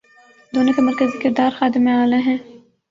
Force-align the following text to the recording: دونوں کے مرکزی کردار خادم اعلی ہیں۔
دونوں 0.53 0.73
کے 0.75 0.81
مرکزی 0.81 1.17
کردار 1.23 1.51
خادم 1.57 1.87
اعلی 1.87 2.21
ہیں۔ 2.25 2.37